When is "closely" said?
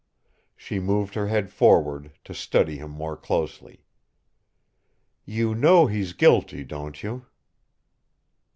3.15-3.83